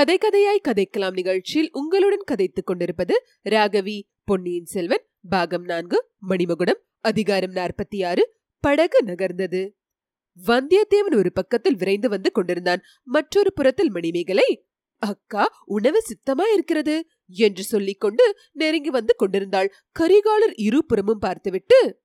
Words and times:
கதை 0.00 0.18
கதையாய் 0.18 0.60
கதைக்கலாம் 0.68 1.12
நிகழ்ச்சியில் 1.12 1.68
உங்களுடன் 1.72 2.22
கதைத்துக் 2.30 2.66
கொண்டிருப்பது 2.66 3.24
ராகவி 3.44 4.02
பொன்னியின் 4.24 4.64
செல்வன் 4.64 5.08
பாகம் 5.28 5.64
நான்கு 5.64 6.04
மணிமகுடம் 6.28 6.78
அதிகாரம் 7.00 7.50
நாற்பத்தி 7.50 8.06
ஆறு 8.06 8.34
படகு 8.60 9.04
நகர்ந்தது. 9.04 9.70
வந்தியத்தேவன் 10.46 11.16
ஒரு 11.16 11.32
பக்கத்தில் 11.32 11.76
விரைந்து 11.76 12.08
வந்து 12.08 12.32
கொண்டிருந்தான். 12.32 12.82
மற்றொரு 13.02 13.52
புறத்தில் 13.52 13.90
மணிமேகலை 13.90 14.66
அக்கா 14.98 15.62
உணவு 15.64 16.02
சித்தமா 16.08 16.46
இருக்கிறது 16.52 17.04
என்று 17.26 17.62
சொல்லிக் 17.62 18.00
கொண்டு 18.00 18.36
நெருங்கி 18.52 18.90
வந்து 18.90 19.14
கொண்டிருந்தாள். 19.16 19.72
கரிகாலர் 20.00 20.52
இருபுறமும் 20.54 21.18
பார்த்துவிட்டு 21.18 22.00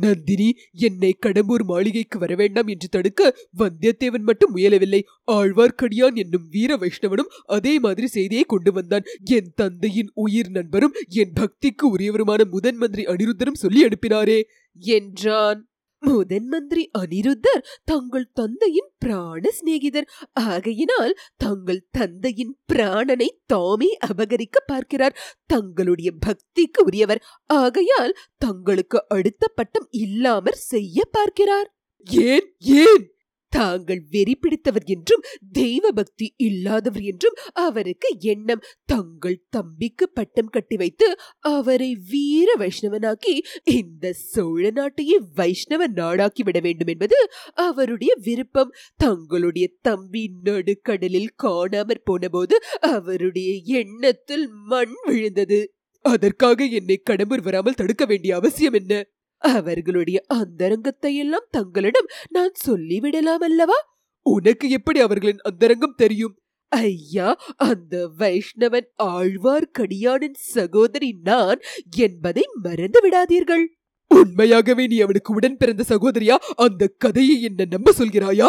நந்தினி 0.00 0.56
என்னை 0.72 1.16
கடம்பூர் 1.26 1.62
மாளிகைக்கு 1.62 2.18
வரவேண்டாம் 2.18 2.66
என்று 2.66 2.88
தடுக்க 2.88 3.36
வந்தியத்தேவன் 3.58 4.20
மட்டும் 4.20 4.56
முயலவில்லை. 4.56 5.00
ஆழ்வார்க்கடியான் 5.26 6.14
என்னும் 6.14 6.48
வீர 6.50 6.76
வைஷ்ணவனும் 6.76 7.30
அதே 7.46 7.78
மாதிரி 7.78 8.06
செய்தியை 8.06 8.44
கொண்டு 8.44 8.72
வந்தான். 8.72 9.02
என் 9.24 9.52
தந்தையின் 9.54 10.10
உயிர் 10.14 10.50
நண்பரும் 10.50 10.94
என் 11.08 11.32
பக்திக்கு 11.40 11.88
உரியவருமான 11.98 12.50
முதன் 12.50 12.76
மந்திரி 12.76 13.04
அனிருத்தரும் 13.04 13.54
சொல்லி 13.54 13.86
அனுப்பினாரே. 13.86 14.42
என்றான். 14.78 15.68
முதன் 16.00 16.46
மந்திரி 16.46 16.90
அனிருத்தர் 16.98 17.64
தங்கள் 17.84 18.30
தந்தையின் 18.32 18.90
பிராண 18.98 19.50
சிநேகிதர். 19.50 20.08
ஆகையினால் 20.32 21.16
தங்கள் 21.36 21.86
தந்தையின் 21.90 22.58
பிராணனை 22.72 23.28
தாமே 23.46 23.96
அபகரிக்க 24.06 24.60
பார்க்கிறார். 24.66 25.18
தங்களுடைய 25.46 26.12
பக்திக்கு 26.26 26.82
உரியவர். 26.84 27.22
ஆகையால் 27.46 28.16
தங்களுக்கு 28.38 29.04
அடுத்த 29.08 29.48
பட்டம் 29.48 29.88
இல்லாமற் 29.90 30.54
செய்ய 30.54 31.04
பார்க்கிறார். 31.04 31.76
ஏன்? 32.10 32.54
ஏன்? 32.58 33.17
தாங்கள் 33.48 34.02
வெறி 34.10 34.34
பிடித்தவர் 34.36 34.82
என்றும் 34.84 35.22
தெய்வ 35.52 35.90
பக்தி 35.90 36.34
இல்லாதவர் 36.36 37.02
என்றும் 37.02 37.36
அவருக்கு 37.52 38.16
எண்ணம். 38.20 38.62
தங்கள் 38.84 39.46
தம்பிக்கு 39.50 40.08
பட்டம் 40.08 40.48
கட்டி 40.48 40.76
வைத்து 40.76 41.16
அவரை 41.38 41.90
வீர 42.10 42.54
வைஷ்ணவனாக்கி 42.58 43.34
இந்த 43.64 44.12
சோழ 44.12 44.70
நாட்டையே 44.70 45.18
வைஷ்ணவ 45.34 45.88
நாடாக்கி 45.88 46.42
விட 46.44 46.60
வேண்டும் 46.60 46.86
என்பது 46.86 47.16
அவருடைய 47.54 48.14
விருப்பம். 48.22 48.74
தங்களுடைய 48.96 49.68
தம்பி 49.80 50.30
நடுக்கடலில் 50.44 51.34
காணாமற் 51.42 52.04
போனபோது 52.04 52.58
அவருடைய 52.80 53.50
எண்ணத்தில் 53.80 54.48
மண் 54.48 54.94
விழுந்தது. 55.04 55.72
அதற்காக 56.04 56.64
என்னை 56.64 57.02
கடம்பூர் 57.10 57.42
வராமல் 57.42 57.74
தடுக்க 57.74 58.04
வேண்டிய 58.04 58.36
அவசியம் 58.36 58.72
என்ன? 58.72 58.94
அவர்களுடைய 59.38 60.24
அந்தரங்கத்தை 60.26 61.16
எல்லாம் 61.16 61.48
தங்களிடம் 61.50 62.08
நான் 62.30 62.52
சொல்லிவிடலாம் 62.66 63.44
அல்லவா 63.44 63.78
உனக்கு 64.22 64.70
எப்படி 64.70 65.00
அவர்களின் 65.00 65.38
அந்தரங்கம் 65.38 65.94
தெரியும்? 65.94 66.34
ஐயா 66.68 67.28
அந்த 67.56 68.08
வைஷ்ணவன் 68.18 68.88
ஆழ்வார்க்கடியானின் 69.02 70.38
சகோதரி 70.38 71.18
நான் 71.22 71.60
என்பதை 71.96 72.44
மறந்து 72.62 73.00
விடாதீர்கள். 73.00 73.64
உண்மையாகவே 74.06 74.86
நீ 74.86 75.00
அவனுக்கு 75.00 75.34
உடன் 75.34 75.56
பிறந்த 75.56 75.84
சகோதரியா? 75.88 76.36
அந்த 76.56 76.92
கதையை 76.98 77.42
என்ன 77.42 77.64
நம்ப 77.70 77.92
சொல்கிறாயா? 77.92 78.48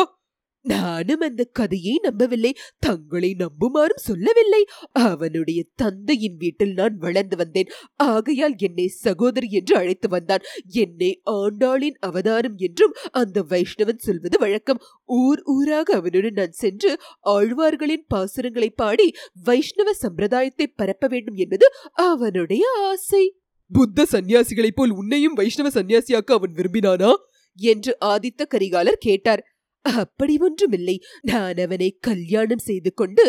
நானும் 0.61 1.19
அந்த 1.19 1.43
கதையை 1.43 1.99
நம்பவில்லை. 2.01 2.55
தங்களை 2.79 3.35
நம்புமாறும் 3.37 3.95
சொல்லவில்லை. 3.95 4.65
அவனுடைய 4.91 5.65
தந்தையின் 5.75 6.37
வீட்டில் 6.37 6.73
நான் 6.73 6.97
வளர்ந்து 6.97 7.37
வந்தேன். 7.37 7.67
ஆகையால் 7.95 8.53
என்னை 8.57 8.87
சகோதரி 8.87 9.47
என்று 9.51 9.75
அழைத்து 9.75 10.09
வந்தான். 10.09 10.39
என்னை 10.67 11.21
ஆண்டாளின் 11.31 11.97
அவதாரம் 11.99 12.53
என்றும் 12.57 12.93
அந்த 13.11 13.45
வைஷ்ணவன் 13.49 13.97
சொல்வது 13.97 14.39
வழக்கம். 14.39 14.79
ஊர் 15.05 15.41
ஊராக 15.45 15.95
அவனுடன் 15.95 16.33
நான் 16.33 16.51
சென்று 16.51 16.99
ஆழ்வார்களின் 17.25 18.05
பாசுரங்களை 18.15 18.69
பாடி 18.75 19.13
வைஷ்ணவ 19.43 19.93
சம்பிரதாயத்தை 19.93 20.67
பரப்ப 20.67 21.07
வேண்டும் 21.07 21.35
என்பது 21.35 21.67
அவனுடைய 21.93 22.63
ஆசை. 22.77 23.35
புத்த 23.71 24.05
சந்நியாசிகளைப் 24.11 24.75
போல் 24.75 24.89
உன்னையும் 24.89 25.33
வைஷ்ணவ 25.33 25.81
சந்நியாசியாக்க 25.81 26.25
அவன் 26.25 26.53
விரும்பினானா? 26.53 27.13
என்று 27.61 27.97
ஆதித்த 28.05 28.45
கரிகாலர் 28.49 28.97
கேட்டார். 28.99 29.48
அப்படி 29.85 30.37
ஒன்றுமில்லை. 30.37 30.95
நான் 31.21 31.57
அவனை 31.57 31.97
கல்யாணம் 31.99 32.57
செய்து 32.57 32.93
கொண்டு 32.93 33.23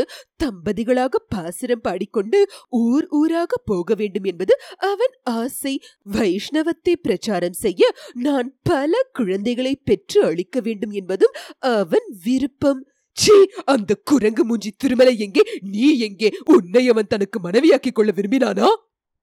தம்பதிகளாக 0.45 1.21
பாசுரம் 1.29 1.81
பாடிக்கொண்டு 1.81 2.39
ஊர் 2.69 3.07
ஊராக 3.11 3.59
போக 3.65 3.95
வேண்டும் 3.95 4.25
என்பது 4.25 4.55
அவன் 4.77 5.15
ஆசை. 5.23 5.75
வைஷ்ணவத்தை 6.13 6.95
பிரச்சாரம் 7.03 7.53
செய்ய 7.53 7.93
நான் 8.13 8.59
பல 8.63 9.03
குழந்தைகளை 9.13 9.75
பெற்று 9.85 10.25
அளிக்க 10.25 10.61
வேண்டும் 10.61 10.91
என்பதும் 10.91 11.37
அவன் 11.59 12.09
விருப்பம். 12.25 12.83
சீ 13.17 13.37
அந்த 13.65 13.93
குரங்கு 14.05 14.45
மூஞ்சி 14.45 14.71
திருமலை 14.77 15.19
எங்கே? 15.19 15.43
நீ 15.61 15.99
எங்கே? 15.99 16.29
உன்னை 16.45 16.89
அவன் 16.89 17.07
தனக்கு 17.07 17.41
மனைவியாக்கிக் 17.41 17.95
கொள்ள 17.95 18.13
விரும்பினானா? 18.13 18.69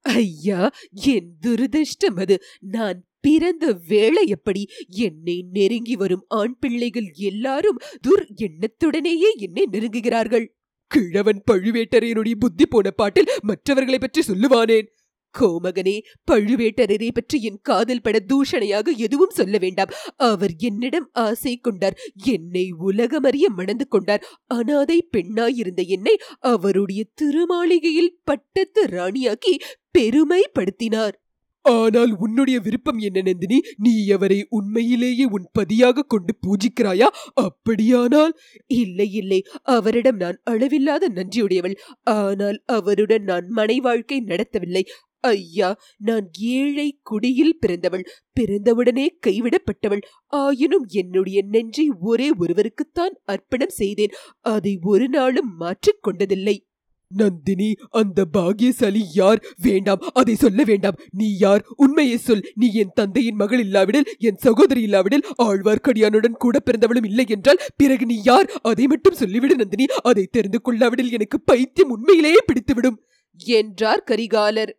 ஐயா 0.06 0.72
என் 0.92 1.32
துரதிருஷ்டம் 1.42 2.20
அது. 2.20 2.36
நான் 2.60 3.00
பிறந்த 3.28 3.66
வேளை 3.88 4.24
எப்படி 4.28 4.62
என்னை 5.06 5.38
நெருங்கி 5.54 5.96
வரும் 5.96 6.26
ஆண் 6.28 6.58
பிள்ளைகள் 6.60 7.10
எல்லாரும் 7.30 7.80
துர் 8.08 8.26
எண்ணத்துடனேயே 8.36 9.32
என்னை 9.38 9.64
நெருங்குகிறார்கள். 9.72 10.46
கிழவன் 10.92 11.42
பழுவேட்டரையனுடைய 11.52 12.36
புத்தி 12.40 12.66
போன 12.66 12.92
பாட்டில் 12.92 13.32
மற்றவர்களை 13.42 14.00
பற்றி 14.00 14.22
சொல்லுவானேன். 14.28 14.88
கோமகனே 15.36 15.96
பழுவேட்டரரை 16.32 17.10
பற்றி 17.14 17.38
என் 17.42 17.60
காதல் 17.62 18.02
பட 18.02 18.18
தூஷணையாக 18.28 18.96
எதுவும் 18.98 19.36
சொல்ல 19.40 19.58
வேண்டாம். 19.58 19.92
அவர் 20.30 20.54
என்னிடம் 20.58 21.10
ஆசை 21.26 21.54
கொண்டார். 21.58 21.98
என்னை 22.26 22.66
உலகமறிய 22.86 23.48
மணந்து 23.56 23.88
கொண்டார். 23.88 24.26
அனாதை 24.48 25.00
பெண்ணாயிருந்த 25.18 25.84
என்னை 25.88 26.18
அவருடைய 26.40 27.04
திருமாளிகையில் 27.22 28.14
பட்டத்து 28.24 28.84
ராணியாக்கி 28.86 29.56
பெருமைப்படுத்தினார். 29.98 31.18
ஆனால் 31.76 32.12
உன்னுடைய 32.18 32.58
விருப்பம் 32.60 33.00
என்ன 33.00 33.22
நந்தினி? 33.22 33.58
நீ 33.78 33.94
அவரை 34.10 34.38
உண்மையிலேயே 34.50 35.26
உன் 35.26 35.48
பதியாக 35.54 36.06
கொண்டு 36.08 36.34
பூஜிக்கிறாயா? 36.46 37.08
அப்படியானால் 37.34 38.34
இல்லை 38.66 39.10
இல்லை. 39.12 39.40
அவரிடம் 39.78 40.16
நான் 40.16 40.38
அளவில்லாத 40.44 41.10
நன்றியுடையவள். 41.10 41.76
ஆனால் 42.04 42.60
அவருடன் 42.66 43.24
நான் 43.24 43.48
மனை 43.50 43.78
வாழ்க்கை 43.80 44.20
நடத்தவில்லை. 44.22 44.84
ஐயா 45.20 45.70
நான் 45.98 46.26
ஏழை 46.56 46.88
குடியில் 47.04 47.58
பிறந்தவள். 47.60 48.06
பிறந்தவுடனே 48.40 49.06
கைவிடப்பட்டவள். 49.28 50.04
ஆயினும் 50.28 50.88
என்னுடைய 50.92 51.40
நெஞ்சை 51.46 51.88
ஒரே 52.00 52.30
ஒருவருக்குத்தான் 52.40 53.16
அர்ப்பணம் 53.26 53.76
செய்தேன். 53.82 54.16
அதை 54.42 54.74
ஒரு 54.84 55.08
நாளும் 55.10 55.52
மாற்றிக் 55.56 56.04
கொண்டதில்லை. 56.04 56.58
நந்தினி 57.10 57.76
அந்த 57.90 58.26
பாகியசாலி 58.38 59.02
யார்? 59.14 59.44
வேண்டாம் 59.62 60.02
அதை 60.14 60.36
சொல்ல 60.36 60.64
வேண்டாம். 60.64 60.96
நீ 61.12 61.38
யார்? 61.38 61.66
உண்மையை 61.76 62.18
சொல். 62.18 62.52
நீ 62.56 62.72
என் 62.74 62.92
தந்தையின் 62.94 63.36
மகள் 63.36 63.60
இல்லாவிடில் 63.60 64.04
என் 64.18 64.36
சகோதரி 64.36 64.82
இல்லாவிடில் 64.82 65.26
ஆழ்வார்க்கடியானுடன் 65.44 66.32
கூட 66.32 66.60
பிறந்தவளும் 66.60 67.06
இல்லை 67.06 67.26
என்றால் 67.28 67.58
பிறகு 67.76 68.06
நீ 68.06 68.22
யார்? 68.24 68.52
அதை 68.62 68.88
மட்டும் 68.88 69.16
சொல்லிவிடு 69.16 69.56
நந்தினி. 69.56 69.86
அதை 70.04 70.28
தெரிந்து 70.32 70.62
கொள்ளாவிடில் 70.62 71.12
எனக்கு 71.12 71.42
பைத்தியம் 71.42 71.90
உண்மையிலேயே 71.90 72.38
பிடித்துவிடும். 72.38 72.98
என்றார் 73.36 74.04
கரிகாலர். 74.04 74.78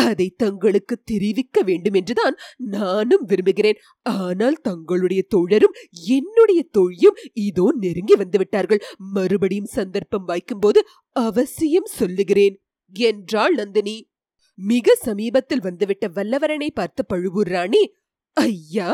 அதை 0.00 0.26
தங்களுக்கு 0.36 0.94
தெரிவிக்க 1.02 1.62
வேண்டும் 1.62 1.94
என்றுதான் 1.94 2.36
நானும் 2.72 3.24
விரும்புகிறேன். 3.24 3.78
ஆனால் 4.20 4.58
தங்களுடைய 4.60 5.22
தோழரும் 5.34 5.76
என்னுடைய 6.08 6.60
தோழியும் 6.72 7.18
இதோ 7.42 7.66
நெருங்கி 7.76 8.16
வந்துவிட்டார்கள் 8.16 8.84
மறுபடியும் 9.12 9.72
சந்தர்ப்பம் 9.72 10.24
வாய்க்கும்போது 10.24 10.82
அவசியம் 11.12 11.90
சொல்லுகிறேன். 11.98 12.56
என்றாள் 12.94 13.54
நந்தினி. 13.54 13.96
மிக 14.58 14.94
சமீபத்தில் 15.02 15.60
வந்துவிட்ட 15.60 16.04
வல்லவரனை 16.08 16.70
பார்த்த 16.74 17.02
பழுவூர் 17.02 17.48
ராணி 17.48 17.82
ஐயா 18.36 18.88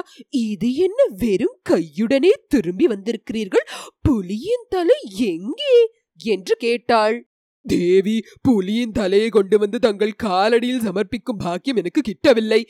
இது 0.45 0.69
என்ன 0.77 1.01
வெறும் 1.19 1.57
கையுடனே 1.71 2.33
திரும்பி 2.49 2.87
வந்திருக்கிறீர்கள்? 2.87 3.67
புலியின் 4.09 4.67
தலை 4.69 4.99
எங்கே? 5.33 5.77
என்று 6.21 6.55
கேட்டாள். 6.57 7.17
தேவி 7.65 8.17
புலியின் 8.49 8.93
தலையை 8.93 9.29
கொண்டு 9.31 9.59
வந்து 9.59 9.79
தங்கள் 9.79 10.21
காலடியில் 10.23 10.85
சமர்ப்பிக்கும் 10.85 11.43
பாக்கியம் 11.45 11.77
எனக்கு 11.77 12.03
கிட்டவில்லை 12.03 12.61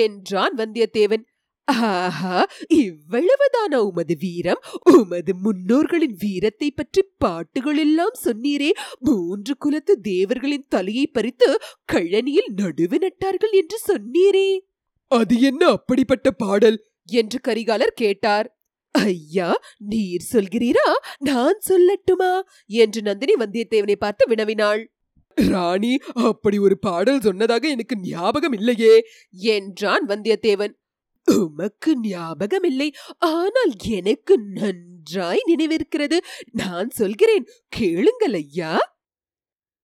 என்றான் 0.00 0.56
வந்தியத்தேவன் 0.58 1.24
ஆஹா 1.68 2.36
இவ்வளவுதானா 2.78 3.78
உமது 3.80 4.14
வீரம் 4.20 4.62
உமது 4.92 5.32
முன்னோர்களின் 5.42 6.16
வீரத்தை 6.16 6.68
பற்றி 6.70 7.02
பாட்டுகள் 7.18 7.78
எல்லாம் 7.78 8.16
சொன்னீரே 8.24 8.70
மூன்று 9.00 9.54
குலத்து 9.56 9.94
தேவர்களின் 10.02 10.66
தலையை 10.68 11.06
பறித்து 11.08 11.48
கழனியில் 11.84 12.50
நடுவு 12.56 12.98
நட்டார்கள் 12.98 13.54
என்று 13.54 13.78
சொன்னீரே 13.86 14.48
அது 15.10 15.36
என்ன 15.40 15.62
அப்படிப்பட்ட 15.70 16.30
பாடல் 16.36 16.78
என்று 17.08 17.38
கரிகாலர் 17.48 17.94
கேட்டார் 17.94 18.48
ஐயா 18.92 19.58
நீர் 19.78 20.26
சொல்கிறீரா? 20.32 20.86
நான் 21.18 21.58
சொல்லட்டுமா? 21.68 22.40
என்று 22.66 23.02
நந்தினி 23.02 23.34
வந்தியத்தேவனை 23.34 23.94
பார்த்து 23.94 24.34
வினவினாள். 24.34 24.82
ராணி 25.34 25.98
அப்படி 26.12 26.58
ஒரு 26.58 26.78
பாடல் 26.78 27.20
சொன்னதாக 27.20 27.68
எனக்கு 27.68 27.96
ஞாபகம் 27.98 28.52
இல்லையே 28.52 29.06
என்றான் 29.30 30.06
வந்தியத்தேவன். 30.06 30.72
உமக்கு 31.26 32.00
ஞாபகமில்லை 32.00 32.88
ஆனால் 33.18 33.72
எனக்கு 33.88 34.38
நன்றாய் 34.38 35.42
நினைவிருக்கிறது. 35.46 36.18
நான் 36.52 36.90
சொல்கிறேன் 36.90 37.46
கேளுங்கள் 37.68 38.32
ஐயா. 38.32 38.98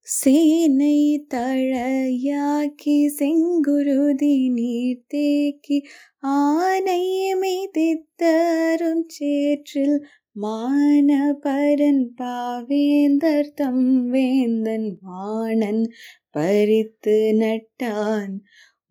சேனை 0.07 1.27
தழையாக்கி 1.35 2.97
செங்குருதி 3.19 4.51
நீர் 4.51 5.05
தேக்கி 5.07 5.79
ஆனை 6.29 7.35
மிதித்தரும் 7.35 9.05
சேற்றில் 9.07 9.99
மானபரன் 10.37 12.05
பாவேந்தர் 12.19 13.53
தம் 13.55 14.09
வேந்தன் 14.11 14.99
வாணன் 15.03 15.85
பறித்து 16.31 17.17
நட்டான் 17.37 18.35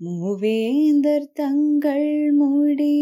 மூவேந்தர் 0.01 1.31
தங்கள் 1.33 2.31
முடி. 2.31 2.95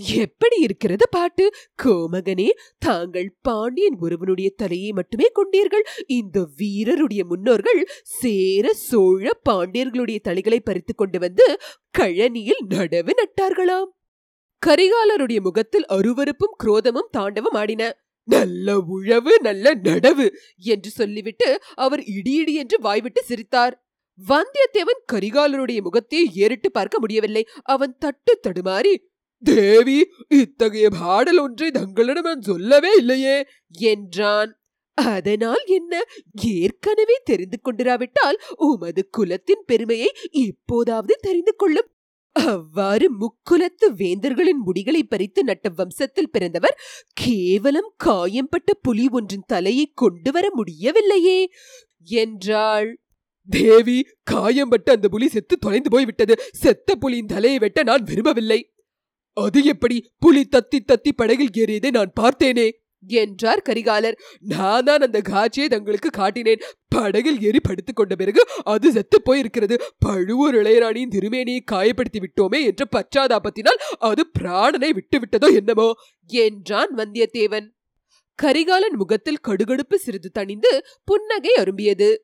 எப்படி 0.00 0.56
இருக்கிறது 0.60 1.08
பாட்டு? 1.08 1.54
கோமகனே 1.82 2.48
தாங்கள் 2.78 3.36
பாண்டியன் 3.42 3.96
ஒருவனுடைய 4.00 4.50
தலையை 4.56 4.92
மட்டுமே 4.92 5.30
கொண்டீர்கள். 5.34 5.84
இந்த 6.06 6.48
வீரருடைய 6.58 7.24
முன்னோர்கள் 7.24 7.88
சேர 8.02 8.72
சோழ 8.72 9.30
பாண்டியர்களுடைய 9.50 10.18
தலைகளை 10.18 10.60
பறித்து 10.60 10.94
கொண்டு 10.94 11.18
வந்து 11.18 11.58
கழனியில் 11.98 12.62
நடவு 12.68 13.10
நட்டார்களாம். 13.20 13.90
கரிகாலருடைய 14.66 15.40
முகத்தில் 15.40 15.86
அருவருப்பும் 15.86 16.56
குரோதமும் 16.64 17.12
தாண்டவம் 17.12 17.54
ஆடின. 17.54 17.92
நல்ல 18.24 18.78
உழவு 18.78 19.40
நல்ல 19.40 19.74
நடவு 19.74 20.26
என்று 20.56 20.90
சொல்லிவிட்டு 20.90 21.60
அவர் 21.74 22.00
இடியிடி 22.00 22.52
என்று 22.52 22.80
வாய்விட்டு 22.80 23.22
சிரித்தார். 23.24 23.84
வந்தியத்தேவன் 24.28 25.00
கரிகாலருடைய 25.12 25.80
முகத்தை 25.82 26.30
ஏறிட்டு 26.34 26.70
பார்க்க 26.70 26.98
முடியவில்லை. 26.98 27.46
அவன் 27.62 27.96
தட்டு 27.98 28.40
தடுமாறி 28.48 29.08
தேவி 29.42 29.98
இத்தகைய 30.28 30.90
பாடல் 30.90 31.38
ஒன்றை 31.38 31.70
தங்களிடம் 31.70 32.24
நான் 32.24 32.40
சொல்லவே 32.40 32.94
இல்லையே 32.96 33.46
என்றான். 33.70 34.54
அதனால் 34.94 35.62
என்ன? 35.66 36.02
ஏற்கனவே 36.42 37.20
தெரிந்து 37.24 37.58
கொண்டிராவிட்டால் 37.62 38.38
உமது 38.56 39.08
குலத்தின் 39.10 39.64
பெருமையை 39.66 40.10
இப்போதாவது 40.30 41.18
தெரிந்து 41.20 41.54
கொள்ளும். 41.56 41.90
அவ்வாறு 42.32 43.06
முக்குலத்து 43.18 43.86
வேந்தர்களின் 43.90 44.60
முடிகளை 44.66 45.02
பறித்து 45.02 45.44
நட்ட 45.44 45.68
வம்சத்தில் 45.68 46.32
பிறந்தவர் 46.32 46.78
கேவலம் 47.12 47.92
காயம்பட்ட 47.96 48.74
புலி 48.74 49.08
ஒன்றின் 49.10 49.46
தலையை 49.46 49.92
கொண்டு 49.94 50.32
வர 50.32 50.50
முடியவில்லையே 50.54 51.48
என்றாள். 52.04 53.00
தேவி 53.48 54.06
காயம்பட்டு 54.30 54.90
அந்த 54.90 55.08
புலி 55.08 55.28
செத்து 55.28 55.58
தொலைந்து 55.58 55.90
போய்விட்டது. 55.90 56.36
செத்த 56.52 56.96
புலியின் 57.00 57.26
தலையை 57.26 57.58
வெட்ட 57.58 57.82
நான் 57.82 58.02
விரும்பவில்லை. 58.02 58.60
அது 59.42 59.64
எப்படி 59.64 60.10
புலி 60.18 60.48
தத்தி 60.50 60.78
தத்தி 60.78 61.12
படகில் 61.16 61.50
ஏறியதை 61.54 61.90
நான் 61.90 62.12
பார்த்தேனே? 62.20 62.70
என்றார் 63.06 63.62
கரிகாலர். 63.68 64.16
நான் 64.40 64.84
தான் 64.84 65.00
அந்த 65.00 65.20
காட்சியை 65.20 65.68
தங்களுக்கு 65.68 66.10
காட்டினேன். 66.16 66.62
படகில் 66.88 67.42
ஏறி 67.42 67.60
படுத்துக் 67.60 67.96
கொண்ட 67.96 68.14
பிறகு 68.14 68.46
அது 68.62 68.92
செத்து 68.92 69.22
போயிருக்கிறது. 69.24 69.80
பழுவூர் 69.98 70.54
இளையராணியின் 70.54 71.10
திருமேனியை 71.10 71.58
காயப்படுத்தி 71.72 72.18
விட்டோமே 72.18 72.64
என்ற 72.64 72.86
பச்சாதாபத்தினால் 72.96 73.80
அது 73.98 74.30
பிராணனை 74.38 74.90
விட்டுவிட்டதோ 74.92 75.54
என்னமோ? 75.54 75.92
என்றான் 76.26 76.94
வந்தியத்தேவன். 76.94 77.68
கரிகாலன் 78.34 78.96
முகத்தில் 78.96 79.40
கடுகடுப்பு 79.48 79.94
சிறிது 79.94 80.30
தணிந்து 80.38 80.80
புன்னகை 81.04 81.54
அரும்பியது. 81.58 82.16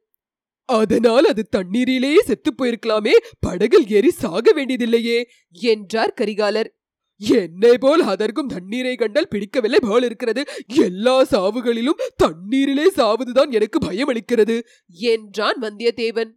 அதனால் 0.65 1.25
அது 1.25 1.49
தண்ணீரிலேயே 1.57 2.19
செத்து 2.19 2.53
போயிருக்கலாமே. 2.59 3.13
படகில் 3.41 3.89
ஏறி 3.89 4.11
சாக 4.11 4.53
வேண்டியதில்லையே 4.55 5.23
என்றார் 5.51 6.15
கரிகாலர். 6.21 6.76
என்னை 7.21 7.79
போல் 7.79 8.03
அதற்கும் 8.03 8.47
தண்ணீரை 8.47 8.95
கண்டால் 8.97 9.29
பிடிக்கவில்லை 9.29 9.79
போல் 9.83 10.03
இருக்கிறது. 10.03 10.43
எல்லா 10.67 11.23
சாவுகளிலும் 11.23 12.03
தண்ணீரிலே 12.25 12.87
சாவதுதான் 12.97 13.51
எனக்கு 13.51 13.79
பயம் 13.79 14.11
அளிக்கிறது 14.13 14.57
என்றான் 14.89 15.61
வந்தியத்தேவன். 15.61 16.33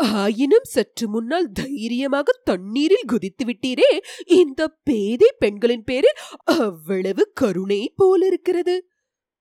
ஆயினும் 0.00 0.66
சற்று 0.68 1.08
முன்னால் 1.08 1.48
தைரியமாக 1.52 2.34
தண்ணீரில் 2.44 3.06
குதித்து 3.06 3.44
விட்டீரே 3.44 3.88
இந்த 4.26 4.68
பேதை 4.82 5.30
பெண்களின் 5.38 5.84
பேரில் 5.84 6.20
அவ்வளவு 6.58 7.24
கருணை 7.34 7.92
போல் 7.96 8.22
இருக்கிறது 8.22 8.76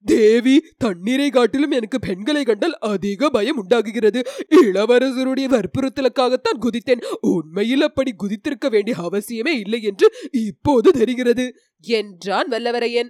தேவி 0.04 0.66
தண்ணீரை 0.78 1.30
காட்டிலும் 1.30 1.72
எனக்கு 1.72 2.00
பெண்களை 2.00 2.44
கண்டால் 2.44 2.78
அதிக 2.78 3.30
பயம் 3.30 3.58
உண்டாகுகிறது. 3.58 4.22
இளவரசருடைய 4.62 5.48
வற்புறுத்தலுக்காகத்தான் 5.48 6.60
குதித்தேன். 6.60 7.04
உண்மையில் 7.22 7.82
அப்படி 7.82 8.14
குதித்திருக்க 8.20 8.70
வேண்டிய 8.70 8.96
அவசியமே 8.98 9.60
இல்லை 9.60 9.82
என்று 9.82 10.14
இப்போது 10.32 10.92
தெரிகிறது. 10.92 11.56
என்றான் 11.80 12.48
வல்லவரையன். 12.50 13.10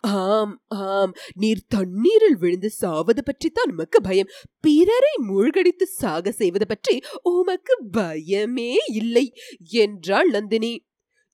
ஆம் 0.00 0.64
ஆம். 0.68 1.12
நீர் 1.34 1.64
தண்ணீரில் 1.68 2.36
விழுந்து 2.36 2.70
சாவது 2.80 3.24
பற்றித்தான் 3.24 3.70
உமக்கு 3.70 4.00
பயம். 4.00 4.26
பிறரை 4.60 5.16
மூழ்கடித்து 5.16 5.86
சாக 5.86 6.30
செய்வது 6.30 6.66
பற்றி 6.66 7.00
உமக்கு 7.22 7.84
பயமே 7.96 8.74
இல்லை 8.86 9.34
என்றாள் 9.58 10.28
நந்தினி. 10.28 10.88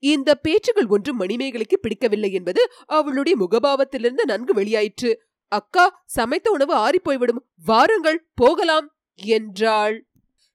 இந்த 0.07 0.31
பேச்சுகள் 0.45 0.89
ஒன்றும் 0.89 1.21
மணிமேகலைக்கு 1.23 1.77
பிடிக்கவில்லை 1.81 2.31
என்பது 2.33 2.63
அவளுடைய 2.97 3.35
முகபாவத்திலிருந்து 3.37 4.25
நன்கு 4.25 4.55
வெளியாயிற்று. 4.55 5.11
அக்கா 5.53 5.85
சமைத்த 6.17 6.51
உணவு 6.51 6.75
ஆறிப்போய்விடும். 6.87 7.43
வாருங்கள் 7.65 8.21
போகலாம் 8.35 8.87
என்றாள். 9.19 9.97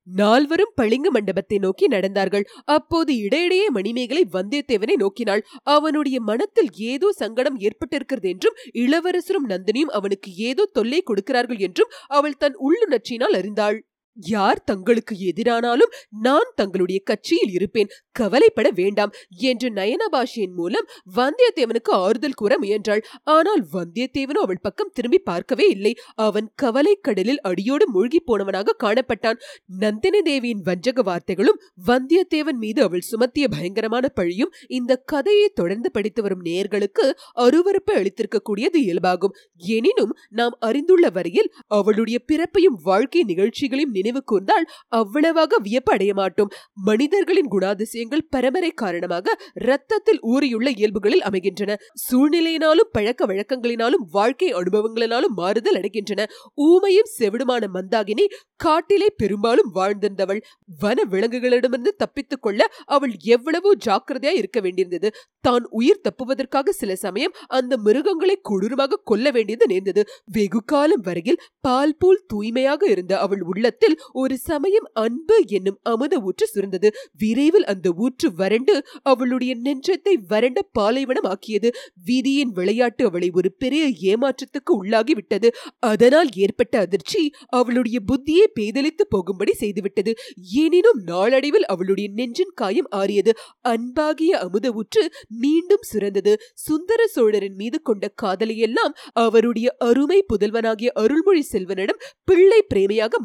நால்வரும் 0.07 0.74
பளிங்கு 0.75 1.09
மண்டபத்தை 1.12 1.57
நோக்கி 1.59 1.86
நடந்தார்கள். 1.88 2.45
அப்போது 2.75 3.12
இடையிடையே 3.18 3.68
மணிமேகலை 3.69 4.24
வந்தியத்தேவனை 4.33 4.95
நோக்கினாள். 4.95 5.44
அவனுடைய 5.75 6.18
மனத்தில் 6.21 6.71
ஏதோ 6.92 7.09
சங்கடம் 7.12 7.59
ஏற்பட்டிருக்கிறது 7.59 8.30
என்றும் 8.33 8.57
இளவரசரும் 8.83 9.48
நந்தினியும் 9.50 9.94
அவனுக்கு 10.00 10.31
ஏதோ 10.50 10.65
தொல்லை 10.74 11.01
கொடுக்கிறார்கள் 11.01 11.62
என்றும் 11.68 11.94
அவள் 12.09 12.39
தன் 12.44 12.57
உள்ளுணர்ச்சியினால் 12.59 13.38
அறிந்தாள். 13.39 13.80
யார் 14.17 14.63
தங்களுக்கு 14.63 15.15
எதிரானாலும் 15.31 15.93
நான் 16.09 16.49
தங்களுடைய 16.55 17.01
கட்சியில் 17.03 17.51
இருப்பேன். 17.51 17.91
கவலைப்பட 18.11 18.69
வேண்டாம் 18.71 19.11
என்று 19.49 19.69
நயனபாஷியின் 19.69 20.55
மூலம் 20.55 20.87
வந்தியத்தேவனுக்கு 21.15 21.91
ஆறுதல் 22.05 22.33
கூற 22.33 22.57
முயன்றாள். 22.57 23.03
ஆனால் 23.23 23.63
வந்தியத்தேவனும் 23.73 24.45
அவள் 24.45 24.61
பக்கம் 24.61 24.91
திரும்பி 24.93 25.19
பார்க்கவே 25.19 25.67
இல்லை. 25.67 25.93
அவன் 26.15 26.51
கவலை 26.55 26.93
கடலில் 27.01 27.41
அடியோடு 27.41 27.88
மூழ்கி 27.89 28.21
போனவனாக 28.27 28.75
காணப்பட்டான். 28.83 29.39
நந்தினி 29.65 30.21
தேவியின் 30.21 30.62
வஞ்சக 30.62 31.01
வார்த்தைகளும் 31.01 31.62
வந்தியத்தேவன் 31.88 32.59
மீது 32.63 32.81
அவள் 32.81 33.07
சுமத்திய 33.12 33.47
பயங்கரமான 33.47 34.07
பழியும் 34.09 34.53
இந்த 34.67 34.95
கதையை 34.95 35.47
தொடர்ந்து 35.53 35.91
படித்து 35.91 36.21
வரும் 36.21 36.43
நேர்களுக்கு 36.45 37.05
அருவறுப்பு 37.36 37.93
அளித்திருக்கக்கூடியது 38.00 38.77
இயல்பாகும். 38.86 39.36
எனினும் 39.57 40.13
நாம் 40.29 40.55
அறிந்துள்ள 40.59 41.09
வரையில் 41.09 41.51
அவளுடைய 41.67 42.19
பிறப்பையும் 42.31 42.79
வாழ்க்கை 42.83 43.24
நிகழ்ச்சிகளையும் 43.24 43.95
நினைவு 44.01 44.24
கூர்ந்தால் 44.25 44.65
அவ்வளவாக 44.96 45.60
வியப்படைய 45.63 46.12
மாட்டோம். 46.13 46.51
மனிதர்களின் 46.89 47.50
குணாதிசயங்கள் 47.51 48.27
பரம்பரை 48.29 48.72
காரணமாக 48.75 49.36
ரத்தத்தில் 49.67 50.22
ஊறியுள்ள 50.34 50.70
இயல்புகளில் 50.75 51.25
அமைகின்றன. 51.29 51.72
சூழ்நிலையினாலும் 52.05 52.91
பழக்க 52.91 53.25
வழக்கங்களினாலும் 53.25 54.05
வாழ்க்கை 54.12 54.50
அனுபவங்களினாலும் 54.53 55.36
மாறுதல் 55.36 55.79
அடைகின்றன. 55.79 56.22
ஊமையும் 56.67 57.12
செவிடுமான 57.20 57.70
மந்தாகினி 57.75 58.25
காட்டிலே 58.55 59.10
பெரும்பாலும் 59.17 59.72
வாழ்ந்திருந்தவள். 59.75 60.41
வன 60.79 61.05
விலங்குகளிடமிருந்து 61.12 61.91
தப்பித்துக் 61.98 62.41
கொள்ள 62.41 62.62
அவள் 62.88 63.13
எவ்வளவோ 63.27 63.72
ஜாக்கிரதையா 63.86 64.34
இருக்க 64.34 64.60
வேண்டியிருந்தது. 64.62 65.10
தான் 65.41 65.65
உயிர் 65.72 66.03
தப்புவதற்காக 66.08 66.72
சில 66.72 66.91
சமயம் 67.05 67.36
அந்த 67.51 67.74
மிருகங்களை 67.86 68.36
கொடூரமாக 68.50 69.01
கொல்ல 69.03 69.27
வேண்டியது 69.31 69.65
நேர்ந்தது. 69.65 70.01
வெகு 70.31 70.62
காலம் 70.65 71.03
வரையில் 71.03 71.41
பால் 71.62 71.98
போல் 71.98 72.22
தூய்மையாக 72.27 72.81
இருந்த 72.88 73.13
அவள் 73.20 73.43
உள்ளத்தில் 73.43 73.90
ஒரு 74.13 74.36
சமயம் 74.38 74.88
அன்பு 74.93 75.38
என்னும் 75.48 75.79
அமுத 75.83 76.13
ஊற்று 76.19 76.45
சுரந்தது. 76.53 76.89
விரைவில் 77.17 77.65
அந்த 77.65 77.88
ஊற்று 77.98 78.27
வறண்டு 78.33 78.75
அவளுடைய 79.03 79.51
நெஞ்சத்தை 79.63 80.13
வறண்ட 80.27 80.60
பாலைவனம் 80.71 81.24
ஆக்கியது 81.24 81.69
வீதியின் 82.05 82.53
விளையாட்டு 82.53 83.05
அவளை 83.05 83.29
ஒரு 83.33 83.51
பெரிய 83.57 83.83
ஏமாற்றத்துக்கு 84.12 84.71
உள்ளாகி 84.81 85.13
விட்டது 85.13 85.48
அதனால் 85.79 86.29
ஏற்பட்ட 86.36 86.75
அதிர்ச்சி 86.79 87.21
அவளுடைய 87.60 88.00
புத்தியை 88.12 88.45
பேதலித்து 88.60 89.03
போகும்படி 89.10 89.53
செய்துவிட்டது. 89.53 90.12
எனினும் 90.53 91.01
நாளடைவில் 91.05 91.65
அவளுடைய 91.65 92.07
நெஞ்சின் 92.13 92.53
காயம் 92.55 92.89
ஆறியது. 92.91 93.31
அன்பாகிய 93.62 94.38
அமுத 94.38 94.71
ஊற்று 94.71 95.03
மீண்டும் 95.41 95.86
சுரந்தது. 95.91 96.33
சுந்தர 96.53 97.01
சோழரின் 97.07 97.55
மீது 97.55 97.77
கொண்ட 97.81 98.05
காதலையெல்லாம் 98.21 98.95
அவருடைய 99.25 99.67
அருமை 99.79 100.19
புதல்வனாகிய 100.33 100.89
அருள்மொழி 100.93 101.43
செல்வனிடம் 101.51 102.01
பிள்ளை 102.24 102.60
பிரேமையாக 102.74 103.19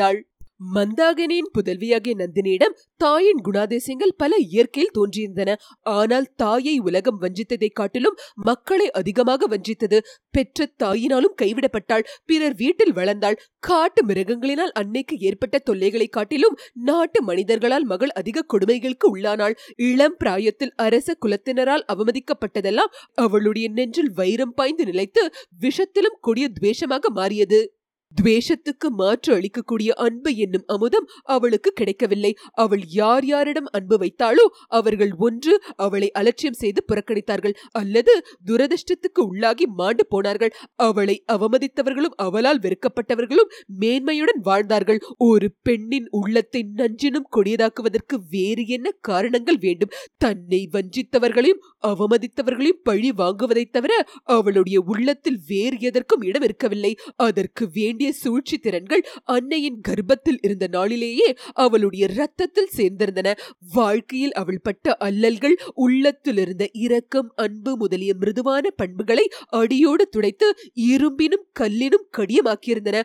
மாற்றிக்கொண்டாள் 0.00 0.28
மந்தாகினியின் 0.74 1.50
புதல்வியாகிய 1.52 2.14
நந்தினியிடம் 2.16 2.74
தாயின் 2.96 3.40
குணாதிசயங்கள் 3.44 4.16
பல 4.16 4.36
இயற்கையில் 4.36 4.90
தோன்றியிருந்தன. 4.94 5.54
ஆனால் 5.80 6.26
தாயை 6.36 6.78
உலகம் 6.78 7.20
வஞ்சித்ததைக் 7.20 7.72
காட்டிலும் 7.72 8.16
மக்களை 8.34 8.90
அதிகமாக 8.90 9.46
வஞ்சித்தது 9.48 9.98
பெற்ற 10.30 10.70
தாயினாலும் 10.84 11.34
கைவிடப்பட்டாள். 11.42 12.02
பிறர் 12.24 12.54
வீட்டில் 12.54 12.92
வளர்ந்தாள். 12.92 13.36
காட்டு 13.58 14.06
மிருகங்களினால் 14.06 14.72
அன்னைக்கு 14.72 15.16
ஏற்பட்ட 15.16 15.58
தொல்லைகளைக் 15.58 16.12
காட்டிலும் 16.12 16.56
நாட்டு 16.72 17.22
மனிதர்களால் 17.22 17.84
மகள் 17.84 18.10
அதிக 18.10 18.44
கொடுமைகளுக்கு 18.52 19.08
உள்ளானாள். 19.12 19.54
இளம் 19.76 20.16
பிராயத்தில் 20.18 20.72
அரச 20.76 21.16
குலத்தினரால் 21.26 21.84
அவமதிக்கப்பட்டதெல்லாம் 21.92 22.92
அவளுடைய 23.14 23.68
நெஞ்சில் 23.68 24.12
வைரம் 24.12 24.54
பாய்ந்து 24.54 24.84
நிலைத்து 24.84 25.30
விஷத்திலும் 25.60 26.18
கொடிய 26.20 26.48
துவேஷமாக 26.60 27.08
மாறியது. 27.08 27.74
துவேஷத்துக்கு 28.14 28.88
மாற்று 28.90 29.30
அளிக்கக்கூடிய 29.36 29.88
அன்பு 29.96 30.34
என்னும் 30.34 30.64
அமுதம் 30.66 31.08
அவளுக்கு 31.22 31.70
கிடைக்கவில்லை. 31.72 32.36
அவள் 32.54 32.82
யார் 32.86 33.24
யாரிடம் 33.24 33.68
அன்பு 33.70 33.96
வைத்தாளோ 33.98 34.44
அவர்கள் 34.68 35.12
ஒன்று 35.18 35.62
அவளை 35.76 36.10
அலட்சியம் 36.10 36.52
செய்து 36.52 36.84
புறக்கணித்தார்கள். 36.84 37.54
அல்லது 37.72 38.12
துரதிருஷ்டத்துக்கு 38.46 39.20
உள்ளாகி 39.22 39.66
மாண்டு 39.66 40.06
போனார்கள். 40.06 40.52
அவளை 40.80 41.24
அவமதித்தவர்களும் 41.32 42.16
அவளால் 42.16 42.58
வெறுக்கப்பட்டவர்களும் 42.58 43.52
மேன்மையுடன் 43.80 44.40
வாழ்ந்தார்கள். 44.42 45.00
ஒரு 45.18 45.54
பெண்ணின் 45.62 46.08
உள்ளத்தை 46.10 46.62
நஞ்சினும் 46.76 47.30
கொடியதாக்குவதற்கு 47.36 48.16
வேறு 48.30 48.66
என்ன 48.66 48.88
காரணங்கள் 49.00 49.58
வேண்டும்? 49.58 49.94
தன்னை 50.16 50.68
வஞ்சித்தவர்களையும் 50.72 51.62
அவமதித்தவர்களையும் 51.86 52.82
பழி 52.82 53.10
வாங்குவதைத் 53.12 53.70
தவிர 53.70 53.92
அவளுடைய 54.30 54.80
உள்ளத்தில் 54.86 55.40
வேறு 55.46 55.76
எதற்கும் 55.80 56.22
இடம் 56.22 56.42
இருக்கவில்லை 56.42 56.92
அதற்கு 57.16 57.64
வேண்டும் 57.72 57.98
வேண்டிய 58.00 58.18
சூழ்ச்சி 58.20 58.56
திறன்கள் 58.58 59.02
அன்னையின் 59.28 59.78
கர்ப்பத்தில் 59.88 60.38
இருந்த 60.40 60.66
நாளிலேயே 60.66 61.26
அவளுடைய 61.56 62.04
ரத்தத்தில் 62.18 62.70
சேர்ந்திருந்தன. 62.76 63.28
வாழ்க்கையில் 63.74 64.32
அவள் 64.32 64.60
பட்ட 64.62 64.94
அல்லல்கள் 64.98 65.56
உள்ளத்தில் 65.76 66.38
இருந்த 66.38 66.64
இரக்கம் 66.80 67.28
அன்பு 67.36 67.72
முதலிய 67.76 68.12
மிருதுவான 68.20 68.70
பண்புகளை 68.76 69.24
அடியோடு 69.60 70.06
துடைத்து 70.08 70.48
இரும்பினும் 70.90 71.44
கல்லினும் 71.60 72.06
கடியமாக்கியிருந்தன. 72.18 73.02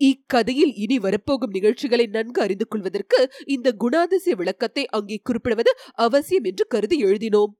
இக்கதையில் 0.00 0.72
இனி 0.76 0.98
வரப்போகும் 0.98 1.54
நிகழ்ச்சிகளை 1.56 2.06
நன்கு 2.06 2.40
அறிந்து 2.42 2.66
கொள்வதற்கு 2.68 3.20
இந்த 3.48 3.68
குணாதிசய 3.80 4.34
விளக்கத்தை 4.36 4.84
அங்கே 4.90 5.18
குறிப்பிடுவது 5.22 5.72
அவசியம் 6.06 6.48
என்று 6.50 6.66
கருதி 6.66 6.98
எழுதினோம். 7.04 7.54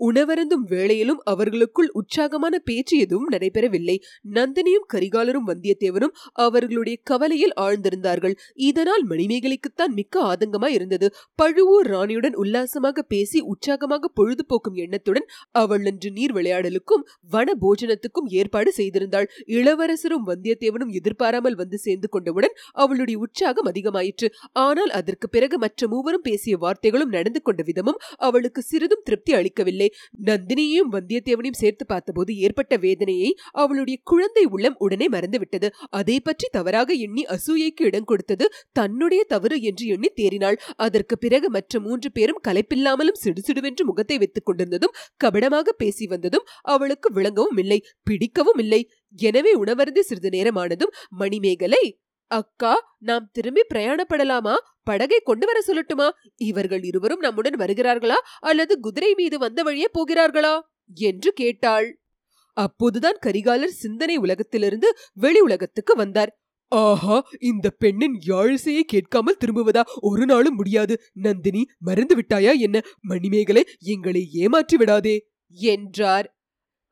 உணவருந்தும் 0.00 0.64
வேளையிலும் 0.68 1.20
அவர்களுக்குள் 1.24 1.90
உற்சாகமான 1.92 2.54
பேச்சு 2.58 2.98
எதுவும் 2.98 3.30
நடைபெறவில்லை. 3.32 3.96
நந்தினியும் 4.34 4.86
கரிகாலரும் 4.94 5.46
வந்தியத்தேவனும் 5.46 6.14
அவர்களுடைய 6.46 6.96
கவலையில் 7.02 7.54
ஆழ்ந்திருந்தார்கள். 7.56 8.34
இதனால் 8.68 9.04
மணிமேகலைக்குத்தான் 9.08 9.94
மிக்க 9.94 10.22
ஆதங்கமாய் 10.22 10.76
இருந்தது. 10.78 11.08
பழுவூர் 11.34 11.86
ராணியுடன் 11.86 12.36
உல்லாசமாக 12.42 13.02
பேசி 13.02 13.40
உற்சாகமாக 13.40 14.10
பொழுதுபோக்கும் 14.14 14.76
எண்ணத்துடன் 14.76 15.26
அவள் 15.62 15.86
அன்று 15.86 16.10
நீர் 16.10 16.34
விளையாடலுக்கும் 16.36 17.04
வன 17.30 17.54
போஜனத்துக்கும் 17.60 18.30
ஏற்பாடு 18.30 18.72
செய்திருந்தாள். 18.76 19.28
இளவரசரும் 19.58 20.26
வந்தியத்தேவனும் 20.26 20.92
எதிர்பாராமல் 21.00 21.54
வந்து 21.54 21.78
சேர்ந்து 21.78 22.08
கொண்டவுடன் 22.08 22.54
அவளுடைய 22.72 23.16
உற்சாகம் 23.18 23.70
அதிகமாயிற்று. 23.72 24.28
ஆனால் 24.66 24.92
அதற்கு 25.00 25.28
பிறகு 25.28 25.56
மற்ற 25.58 25.88
மூவரும் 25.88 26.26
பேசிய 26.28 26.56
வார்த்தைகளும் 26.56 27.14
நடந்து 27.16 27.42
கொண்ட 27.42 27.62
விதமும் 27.66 28.00
அவளுக்கு 28.28 28.62
சிறிதும் 28.62 29.04
திருப்தி 29.04 29.32
அளிக்கவில்லை. 29.32 29.85
நந்தினியையும் 30.28 30.92
வந்தியத்தேவனையும் 30.96 31.60
சேர்த்து 31.62 31.86
பார்த்தபோது 31.86 32.32
ஏற்பட்ட 32.46 32.76
வேதனையை 32.84 33.30
அவளுடைய 33.62 33.96
குழந்தை 34.10 34.44
உள்ளம் 34.54 34.78
உடனே 34.78 35.08
மறந்துவிட்டது. 35.14 35.70
அதை 36.00 36.16
பற்றி 36.20 36.48
தவறாக 36.52 36.90
எண்ணி 37.06 37.24
அசூயைக்கு 37.36 37.84
இடம் 37.90 38.08
கொடுத்தது 38.10 38.48
தன்னுடைய 38.72 39.22
தவறு 39.34 39.58
என்று 39.62 39.86
எண்ணி 39.96 40.10
தேறினாள். 40.20 40.58
அதற்கு 40.86 41.14
பிறகு 41.18 41.50
மற்ற 41.50 41.80
மூன்று 41.80 42.10
பேரும் 42.10 42.42
கலைப்பில்லாமலும் 42.48 43.20
சிடுசிடுவென்று 43.24 43.84
முகத்தை 43.84 44.18
வைத்துக் 44.18 44.48
கொண்டிருந்ததும் 44.48 44.96
கபடமாக 45.24 45.74
பேசி 45.82 46.06
வந்ததும் 46.06 46.48
அவளுக்கு 46.74 47.08
விளங்கவும் 47.12 47.60
இல்லை 47.64 47.80
பிடிக்கவும் 48.02 48.62
இல்லை. 48.64 48.82
எனவே 49.18 49.52
உணவருந்து 49.54 50.02
சிறிது 50.08 50.30
நேரமானதும் 50.30 50.94
மணிமேகலை 51.20 51.84
அக்கா 52.30 52.72
நாம் 52.98 53.28
திரும்பி 53.32 53.60
பிரயாணப்படலாமா? 53.74 54.54
படகை 54.82 55.20
கொண்டு 55.24 55.46
வர 55.46 55.58
சொல்லட்டுமா? 55.66 56.10
இவர்கள் 56.34 56.82
இருவரும் 56.82 57.18
நம்முடன் 57.18 57.56
வருகிறார்களா? 57.56 58.18
அல்லது 58.40 58.80
குதிரை 58.80 59.14
மீது 59.14 59.38
வந்த 59.38 59.62
வழியே 59.62 59.88
போகிறார்களா? 59.94 60.54
என்று 60.94 61.32
கேட்டாள். 61.32 61.88
அப்போதுதான் 62.56 63.18
கரிகாலர் 63.26 63.78
சிந்தனை 63.78 64.16
உலகத்திலிருந்து 64.16 64.88
வெளி 65.12 65.40
உலகத்துக்கு 65.40 65.94
வந்தார். 65.96 66.32
ஆஹா 66.72 67.16
இந்த 67.40 67.70
பெண்ணின் 67.70 68.20
யாழிசையை 68.26 68.80
கேட்காமல் 68.80 69.36
திரும்புவதா? 69.44 69.82
ஒரு 70.00 70.26
நாளும் 70.26 70.54
முடியாது. 70.54 70.94
நந்தினி 71.12 71.62
மறந்து 71.78 72.16
விட்டாயா 72.16 72.58
என்ன? 72.58 72.82
மணிமேகலை 73.00 73.62
எங்களை 73.78 74.28
ஏமாற்றி 74.32 74.76
விடாதே! 74.76 75.16
என்றார். 75.54 76.26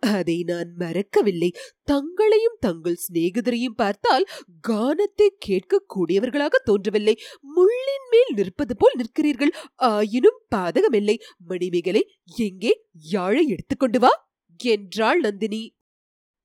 அதை 0.04 0.42
நான் 0.42 0.70
மறக்கவில்லை. 0.76 1.50
தங்களையும் 1.82 2.56
தங்கள் 2.60 2.98
சிநேகிதரையும் 3.04 3.76
பார்த்தால் 3.76 4.26
கானத்தை 4.68 5.28
கேட்கக்கூடியவர்களாக 5.46 6.60
தோன்றவில்லை. 6.64 7.14
முள்ளின் 7.56 8.08
மேல் 8.10 8.32
நிற்பது 8.34 8.76
போல் 8.76 8.96
நிற்கிறீர்கள். 8.96 9.52
ஆயினும் 9.74 10.40
பாதகமில்லை. 10.54 11.16
மணிமேகலை 11.46 12.02
எங்கே? 12.36 12.74
யாழை 13.10 13.48
எடுத்துக்கொண்டு 13.48 13.98
வா. 13.98 14.12
என்றாள் 14.60 15.20
நந்தினி. 15.20 15.62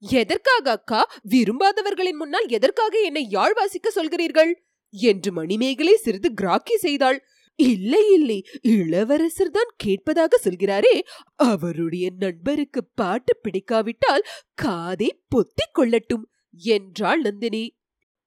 எதற்காக 0.02 0.72
அக்கா? 0.72 1.02
விரும்பாதவர்களின் 1.30 2.20
முன்னால் 2.20 2.48
எதற்காக 2.48 3.00
என்னை 3.00 3.24
யாழ் 3.30 3.54
வாசிக்க 3.54 3.92
சொல்கிறீர்கள்? 3.96 4.52
என்று 4.94 5.32
மணிமேகலை 5.32 5.96
சிறிது 5.96 6.30
கிராக்கி 6.34 6.76
செய்தாள். 6.78 7.20
இல்லை 7.60 8.14
இல்லை. 8.14 8.44
இளவரசர் 8.62 9.50
தான் 9.50 9.72
கேட்பதாக 9.78 10.38
சொல்கிறாரே. 10.38 11.02
அவருடைய 11.36 12.10
நண்பருக்கு 12.20 12.84
பாட்டு 12.96 13.36
பிடிக்காவிட்டால் 13.38 14.28
காதை 14.54 15.10
பொத்திக் 15.28 15.76
கொள்ளட்டும் 15.80 16.26
என்றாள் 16.52 17.22
நந்தினி. 17.22 17.78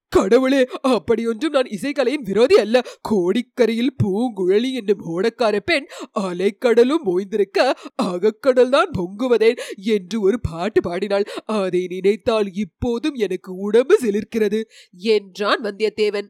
கடவுளே 0.09 0.69
அப்படியொன்றும் 0.83 1.53
நான் 1.53 1.71
இசைக்கலையின் 1.71 2.25
விரோதி 2.25 2.57
அல்ல. 2.57 2.83
கோடிக்கரையில் 3.09 3.97
பூங்குழலி 4.03 4.73
என்னும் 4.73 5.05
ஓடக்கார 5.07 5.57
பெண் 5.65 5.87
அலைக்கடலும் 6.21 7.07
ஓய்ந்திருக்க 7.07 7.73
அகக்கடல் 8.03 8.69
தான் 8.69 8.91
பொங்குவதேன் 8.99 9.59
என்று 9.77 10.21
ஒரு 10.21 10.41
பாட்டு 10.41 10.83
பாடினாள். 10.83 11.27
அதை 11.45 11.87
நினைத்தால் 11.87 12.51
இப்போதும் 12.55 13.15
எனக்கு 13.15 13.55
உடம்பு 13.57 13.97
செலிர்க்கிறது 14.03 14.63
என்றான் 14.93 15.63
வந்தியத்தேவன். 15.63 16.29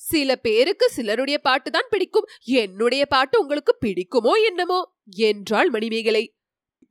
சில 0.00 0.36
பேருக்கு 0.36 0.90
சிலருடைய 0.90 1.38
பாட்டு 1.38 1.70
தான் 1.70 1.90
பிடிக்கும். 1.90 2.28
என்னுடைய 2.44 3.06
பாட்டு 3.06 3.40
உங்களுக்கு 3.40 3.72
பிடிக்குமோ 3.80 4.34
என்னமோ? 4.46 4.80
என்றாள் 5.16 5.70
மணிமேகலை. 5.70 6.24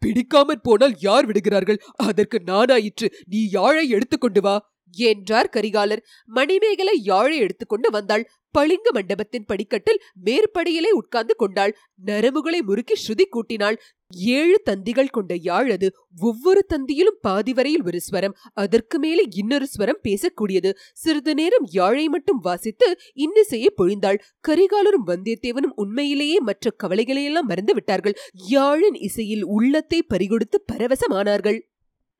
பிடிக்காமற் 0.05 0.63
போனால் 0.63 0.95
யார் 0.99 1.25
விடுகிறார்கள்? 1.25 1.79
அதற்கு 1.95 2.41
நானாயிற்று. 2.45 3.07
நீ 3.25 3.49
யாழை 3.49 3.89
எடுத்துக்கொண்டு 3.89 4.41
வா. 4.41 4.55
என்றார் 4.91 5.53
கரிகாலர். 5.55 6.03
மணிமேகலை 6.25 7.03
யாழை 7.03 7.37
எடுத்துக்கொண்டு 7.37 7.89
வந்தாள். 7.91 8.29
பளிங்கு 8.51 8.91
மண்டபத்தின் 8.93 9.45
படிக்கட்டில் 9.45 10.01
மேற்படியிலே 10.25 10.89
உட்கார்ந்து 10.89 11.35
கொண்டாள். 11.35 11.77
நரம்புகளை 12.05 12.61
முறுக்கி 12.61 12.93
ஸ்ருதி 12.93 13.25
கூட்டினாள். 13.29 13.77
ஏழு 14.17 14.61
தந்திகள் 14.63 15.07
கொண்ட 15.07 15.35
யாழ் 15.35 15.71
அது. 15.71 15.95
ஒவ்வொரு 16.19 16.65
தந்தியிலும் 16.73 17.19
பாதி 17.21 17.53
வரையில் 17.53 17.83
ஒரு 17.85 17.99
ஸ்வரம். 18.11 18.35
அதற்கு 18.53 18.99
மேலே 18.99 19.27
இன்னொரு 19.35 19.67
ஸ்வரம் 19.77 20.01
பேசக்கூடியது. 20.03 20.71
சிறிது 20.93 21.35
நேரம் 21.35 21.67
யாழை 21.71 22.07
மட்டும் 22.07 22.39
வாசித்து 22.39 22.99
இன்னிசையை 23.13 23.67
பொழிந்தாள். 23.77 24.19
கரிகாலரும் 24.47 25.07
வந்தியத்தேவனும் 25.07 25.75
உண்மையிலேயே 25.75 26.39
மற்ற 26.39 26.71
கவலைகளையெல்லாம் 26.83 27.49
மறந்து 27.49 27.73
விட்டார்கள் 27.73 28.17
யாழின் 28.49 28.95
இசையில் 28.95 29.43
உள்ளத்தை 29.43 30.03
பறிகொடுத்து 30.03 30.59
பரவசமானார்கள். 30.73 31.59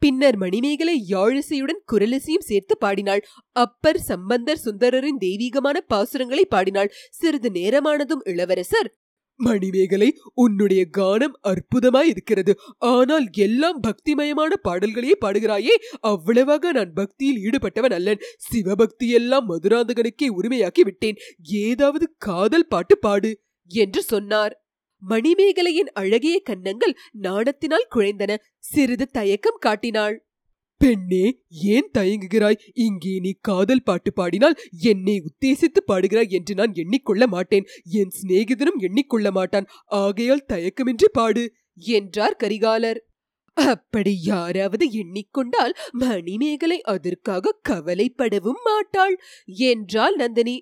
பின்னர் 0.02 0.38
மணிமேகலை 0.38 1.06
யாழிசையுடன் 1.10 1.82
குரலிசையும் 1.92 2.48
சேர்த்து 2.50 2.78
பாடினாள். 2.78 3.22
அப்பர் 3.52 3.98
சம்பந்தர் 3.98 4.64
சுந்தரரின் 4.66 5.18
தெய்வீகமான 5.18 5.78
பாசுரங்களை 5.90 6.46
பாடினாள். 6.50 6.94
சிறிது 7.10 7.50
நேரமானதும் 7.50 8.24
இளவரசர் 8.24 8.90
மணிமேகலை 9.40 10.08
உன்னுடைய 10.34 10.88
கானம் 10.98 11.36
அற்புதமாய் 11.42 12.08
இருக்கிறது 12.08 12.54
ஆனால் 12.78 13.28
எல்லாம் 13.32 13.82
பக்திமயமான 13.82 14.52
பாடல்களையே 14.62 15.16
பாடுகிறாயே. 15.26 15.76
அவ்வளவாக 16.00 16.72
நான் 16.72 16.94
பக்தியில் 16.94 17.42
ஈடுபட்டவன் 17.44 17.96
அல்லன். 17.98 18.24
சிவபக்தி 18.38 19.10
எல்லாம் 19.10 19.50
மதுராந்தகனுக்கே 19.50 20.30
உரிமையாக்கி 20.40 20.82
விட்டேன். 20.82 21.20
ஏதாவது 21.44 22.16
காதல் 22.18 22.68
பாட்டு 22.68 22.98
பாடு 22.98 23.32
என்று 23.72 24.02
சொன்னார். 24.04 24.56
மணிமேகலையின் 25.04 25.92
அழகிய 25.94 26.40
கன்னங்கள் 26.40 26.96
நாணத்தினால் 27.22 27.92
குழைந்தன. 27.96 28.32
சிறிது 28.58 29.06
தயக்கம் 29.12 29.60
காட்டினாள். 29.60 30.18
பெண்ணே 30.82 31.26
ஏன் 31.50 31.90
தயங்குகிறாய்? 31.98 32.60
இங்கே 32.74 33.20
நீ 33.20 33.32
காதல் 33.42 33.84
பாட்டு 33.84 34.14
பாடினால் 34.14 34.58
என்னை 34.82 35.16
உத்தேசித்து 35.20 35.82
பாடுகிறாய் 35.88 36.30
என்று 36.30 36.56
நான் 36.56 36.74
எண்ணிக்கொள்ள 36.74 37.26
மாட்டேன். 37.28 37.66
என் 37.84 38.14
சிநேகிதனும் 38.20 38.80
எண்ணிக்கொள்ள 38.80 39.32
மாட்டான். 39.32 39.68
ஆகையால் 39.86 40.48
தயக்கமின்றி 40.54 41.10
பாடு 41.12 41.54
என்றார் 41.76 42.40
கரிகாலர். 42.44 43.00
அப்படி 43.58 44.14
யாராவது 44.22 44.86
எண்ணிக்கொண்டால் 44.92 45.74
மணிமேகலை 45.92 46.82
அதற்காக 46.82 47.60
கவலைப்படவும் 47.70 48.62
மாட்டாள் 48.64 49.16
என்றாள் 49.48 50.16
நந்தினி. 50.16 50.58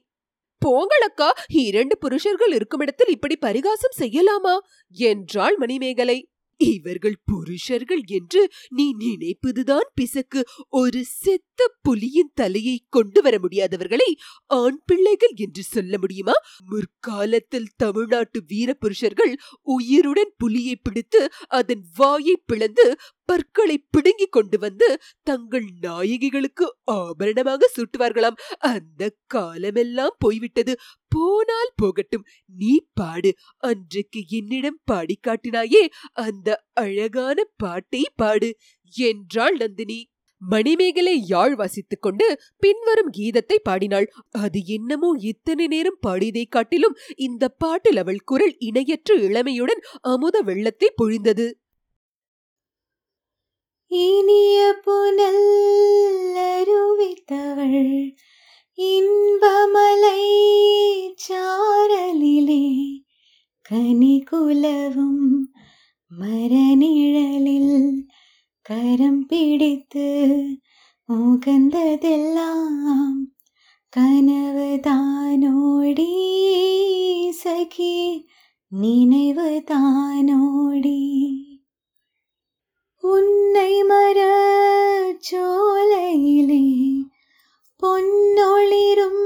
போங்களக்கா 0.67 1.29
இரண்டு 1.47 1.97
புருஷர்கள் 1.97 2.51
இருக்கும் 2.51 2.79
இடத்தில் 2.79 3.07
இப்படி 3.07 3.35
பரிகாசம் 3.35 3.97
செய்யலாமா? 3.99 4.57
என்றாள் 4.89 5.57
மணிமேகலை. 5.57 6.29
இவர்கள் 6.59 7.15
புருஷர்கள் 7.25 8.01
என்று 8.05 8.49
நீ 8.69 8.95
நினைப்பதுதான் 8.99 9.87
பிசக்கு. 9.93 10.41
ஒரு 10.69 11.05
செத்த 11.05 11.67
புலியின் 11.89 12.31
தலையை 12.33 12.85
கொண்டு 12.89 13.21
வர 13.21 13.37
முடியாதவர்களை 13.37 14.09
ஆண் 14.45 14.81
பிள்ளைகள் 14.85 15.31
என்று 15.35 15.63
சொல்ல 15.63 15.97
முடியுமா? 15.97 16.33
முற்காலத்தில் 16.65 17.67
தமிழ்நாட்டு 17.75 18.41
வீர 18.47 18.73
புருஷர்கள் 18.73 19.37
உயிருடன் 19.61 20.33
புலியை 20.37 20.75
பிடித்து 20.75 21.29
அதன் 21.47 21.83
வாயை 21.95 22.37
பிளந்து 22.45 22.95
பற்களை 23.25 23.77
பிடுங்கிக் 23.91 24.31
கொண்டு 24.31 24.57
வந்து 24.59 24.87
தங்கள் 25.23 25.67
நாயகிகளுக்கு 25.81 26.65
ஆபரணமாக 26.83 27.69
சூட்டுவார்களாம். 27.75 28.39
அந்த 28.71 29.11
காலமெல்லாம் 29.27 30.15
போய்விட்டது. 30.19 30.75
போனால் 31.07 31.75
போகட்டும். 31.75 32.25
நீ 32.55 32.73
பாடு. 32.93 33.31
அன்றைக்கு 33.57 34.21
என்னிடம் 34.29 34.81
பாடி 34.83 35.19
காட்டினாயே 35.27 35.83
அந்த 36.11 36.65
அழகான 36.73 37.47
பாட்டை 37.57 38.03
பாடு 38.15 38.51
என்றாள் 38.95 39.55
நந்தினி. 39.55 39.99
மணிமேகலை 40.41 41.13
யாழ் 41.27 41.55
வாசித்துக் 41.55 42.01
கொண்டு 42.01 42.25
பின்வரும் 42.59 43.11
கீதத்தை 43.17 43.57
பாடினாள். 43.63 44.07
அது 44.29 44.59
என்னமோ 44.65 45.09
இத்தனை 45.23 45.67
நேரம் 45.67 46.01
பாடியதை 46.07 46.45
காட்டிலும் 46.49 46.97
இந்த 47.15 47.49
பாட்டில் 47.49 47.97
அவள் 47.97 48.25
குரல் 48.25 48.55
இணையற்ற 48.59 49.15
இளமையுடன் 49.17 49.81
அமுத 50.01 50.41
வெள்ளத்தை 50.41 50.89
பொழிந்தது. 51.03 51.47
இனிய 53.94 54.58
புனல் 54.84 55.46
அருவித்தவள் 56.42 57.88
இன்பமலை 58.78 60.20
சாரலிலே 61.24 62.66
கனி 63.70 64.14
குலவும் 64.28 65.26
மரநிழலில் 66.10 67.74
கரம் 68.66 69.26
பிடித்து 69.26 70.08
உகந்ததெல்லாம் 71.08 72.70
கனவு 73.92 74.70
தானோடி 74.86 76.12
சகி 77.34 78.26
நினைவு 78.72 79.50
தானோடி 79.66 80.98
உன்னை 83.11 83.83
மர 83.83 84.19
சோலையிலே 85.19 86.63
பொன்னொளிரும் 87.81 89.25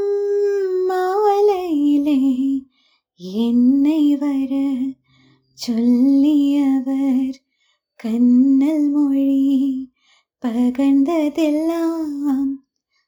மாலையிலே 0.88 2.22
என்னை 3.18 4.16
வர 4.16 4.56
சொல்லியவர் 5.68 7.36
கண்ணல் 7.96 8.90
மொழி 8.90 9.88
பகர்ந்ததெல்லாம் 10.42 12.52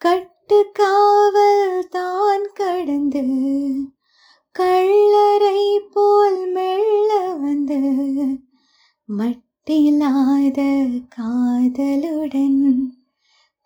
கட் 0.00 0.37
வீட்டு 0.50 0.72
காவல் 0.72 1.88
தான் 1.88 2.54
கடந்து 2.54 3.22
கள்ளரை 4.58 5.78
போல் 5.92 6.52
மெல்ல 6.52 7.34
வந்து 7.34 7.80
மட்டிலாத 9.08 10.88
காதலுடன் 11.08 12.94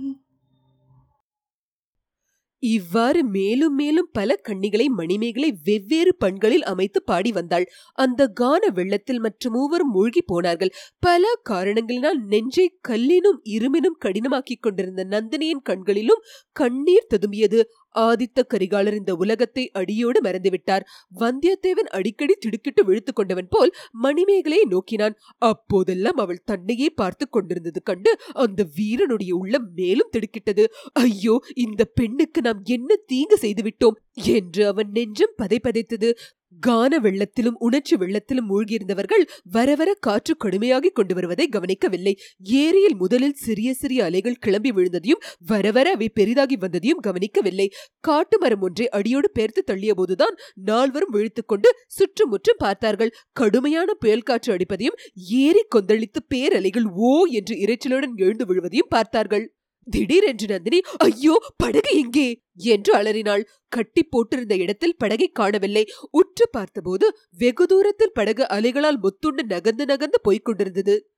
இவ்வாறு 2.63 3.23
மேலும் 3.23 3.75
மேலும் 3.75 4.09
பல 4.11 4.39
கண்ணிகளை 4.49 4.87
மணிமேகலை 4.87 5.57
வெவ்வேறு 5.63 6.15
பண்களில் 6.15 6.63
அமைத்து 6.63 7.03
பாடி 7.03 7.31
வந்தாள். 7.31 7.65
அந்த 7.93 8.27
கான 8.27 8.67
வெள்ளத்தில் 8.67 9.19
மற்ற 9.19 9.49
மூவரும் 9.49 9.89
மூழ்கி 9.89 10.21
போனார்கள். 10.21 10.71
பல 10.99 11.27
காரணங்களினால் 11.49 12.13
நெஞ்சை 12.13 12.79
கல்லினும் 12.87 13.39
இருமினும் 13.43 13.97
கடினமாக்கிக் 14.05 14.59
கொண்டிருந்த 14.59 15.05
நந்தினியின் 15.05 15.63
கண்களிலும் 15.63 16.21
கண்ணீர் 16.51 17.07
ததும்பியது. 17.09 17.63
ஆதித்த 17.95 18.45
கரிகாலர் 18.53 18.93
இந்த 18.93 19.15
உலகத்தை 19.15 19.63
அடியோடு 19.71 20.19
மறந்துவிட்டார். 20.21 20.85
வந்தியத்தேவன் 21.19 21.89
அடிக்கடி 21.89 22.35
திடுக்கிட்டு 22.39 22.83
விழுத்து 22.85 23.13
கொண்டவன் 23.13 23.49
போல் 23.49 23.71
மணிமேகலையை 24.03 24.65
நோக்கினான். 24.69 25.17
அப்போதெல்லாம் 25.37 26.15
அவள் 26.15 26.43
தன்னையே 26.45 26.89
பார்த்து 26.89 27.27
கொண்டிருந்தது 27.29 27.81
கண்டு 27.83 28.13
அந்த 28.33 28.61
வீரனுடைய 28.75 29.31
உள்ளம் 29.35 29.67
மேலும் 29.75 30.13
திடுக்கிட்டது. 30.17 30.65
ஐயோ 30.93 31.35
இந்த 31.55 31.81
பெண்ணுக்கு 31.85 32.41
நாம் 32.41 32.61
என்ன 32.65 32.99
தீங்கு 33.05 33.37
செய்துவிட்டோம்? 33.41 33.97
என்று 34.35 34.67
அவன் 34.67 34.89
நெஞ்சம் 34.91 35.35
பதைபதைத்தது. 35.37 36.11
கான 36.59 36.99
வெள்ளத்திலும் 36.99 37.57
உணர்ச்சி 37.57 37.95
வெள்ளத்திலும் 37.95 38.49
மூழ்கியிருந்தவர்கள் 38.49 39.27
வரவர 39.43 39.93
காற்று 39.93 40.35
கடுமையாகிக் 40.37 40.95
கொண்டு 40.95 41.13
வருவதை 41.13 41.47
கவனிக்கவில்லை. 41.47 42.17
ஏரியில் 42.39 42.95
முதலில் 42.95 43.33
சிறிய 43.33 43.73
சிறிய 43.73 44.03
அலைகள் 44.03 44.33
கிளம்பி 44.33 44.71
விழுந்ததையும் 44.71 45.23
வரவர 45.39 45.91
அவை 45.91 46.09
பெரிதாகி 46.09 46.57
வந்ததையும் 46.57 47.01
கவனிக்கவில்லை. 47.01 47.71
காட்டு 47.99 48.37
மரம் 48.39 48.61
ஒன்றை 48.61 48.89
அடியோடு 48.89 49.31
பெயர்த்து 49.31 49.63
தள்ளிய 49.71 49.91
போதுதான் 49.91 50.35
நால்வரும் 50.53 51.13
விழித்துக்கொண்டு 51.13 51.71
சுற்றுமுற்றும் 51.87 52.57
பார்த்தார்கள். 52.57 53.13
கடுமையான 53.31 53.93
புயல் 53.93 54.21
காற்று 54.21 54.57
அடிப்பதையும் 54.57 54.99
ஏரி 55.13 55.65
கொந்தளித்து 55.75 56.21
பேரலைகள் 56.35 56.85
ஓ 56.93 57.25
என்று 57.25 57.55
இரைச்சலுடன் 57.55 58.15
எழுந்து 58.15 58.45
விழுவதையும் 58.45 58.89
பார்த்தார்கள். 58.89 59.55
திடீரென்று 59.87 60.47
நந்தினி 60.47 60.81
ஐயோ 60.97 61.51
படகு 61.57 61.97
எங்கே? 61.97 62.41
என்று 62.55 62.95
அலறினாள். 62.95 63.47
கட்டி 63.67 64.03
போட்டிருந்த 64.03 64.57
இடத்தில் 64.57 64.97
படகை 64.97 65.27
காணவில்லை. 65.27 65.87
உற்று 66.11 66.49
பார்த்தபோது 66.49 67.17
வெகு 67.37 67.65
தூரத்தில் 67.65 68.11
படகு 68.13 68.43
அலைகளால் 68.43 68.99
முத்துண்டு 69.03 69.43
நகர்ந்து 69.43 69.85
நகர்ந்து 69.85 70.21
போய்க் 70.21 70.45
கொண்டிருந்தது. 70.45 71.09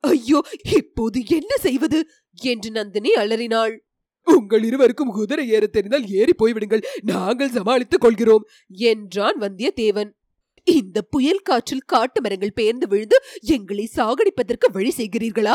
ஐயோ 0.00 0.40
இப்போது 0.76 1.24
என்ன 1.26 1.56
செய்வது? 1.56 2.08
என்று 2.42 2.70
நந்தினி 2.70 3.12
அலறினாள். 3.12 3.84
உங்கள் 4.22 4.64
இருவருக்கும் 4.64 5.10
குதிரை 5.10 5.48
ஏற 5.48 5.66
தெரிந்தால் 5.66 6.06
ஏறி 6.06 6.32
போய்விடுங்கள். 6.38 6.84
நாங்கள் 7.02 7.50
சமாளித்துக் 7.50 8.00
கொள்கிறோம் 8.00 8.46
என்றான் 8.68 9.38
வந்தியத்தேவன். 9.40 10.10
இந்த 10.64 11.02
புயல் 11.02 11.42
காற்றில் 11.42 11.86
காட்டு 11.86 12.20
மரங்கள் 12.20 12.52
பெயர்ந்து 12.52 12.88
விழுந்து 12.88 13.22
எங்களை 13.40 13.90
சாகடிப்பதற்கு 13.96 14.72
வழி 14.72 14.92
செய்கிறீர்களா? 14.96 15.54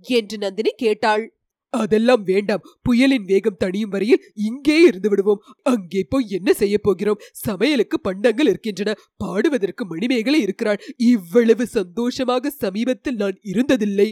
என்று 0.00 0.38
நந்தினி 0.38 0.70
கேட்டாள். 0.76 1.33
அதெல்லாம் 1.78 2.22
வேண்டாம். 2.22 2.64
புயலின் 2.82 3.24
வேகம் 3.24 3.60
தணியும் 3.64 3.92
வரையில் 3.94 4.24
இங்கே 4.34 4.76
இருந்து 4.80 5.08
விடுவோம். 5.08 5.42
அங்கே 5.62 6.02
போய் 6.08 6.26
என்ன 6.28 6.52
செய்ய 6.52 6.78
போகிறோம்? 6.78 7.20
சமையலுக்கு 7.46 7.98
பண்டங்கள் 8.02 8.46
இருக்கின்றன. 8.46 8.94
பாடுவதற்கு 9.16 9.84
மணிமேகலை 9.84 10.40
இருக்கிறாள். 10.40 10.80
இவ்வளவு 10.96 11.66
சந்தோஷமாக 11.66 12.50
சமீபத்தில் 12.50 13.14
நான் 13.14 13.38
இருந்ததில்லை. 13.44 14.08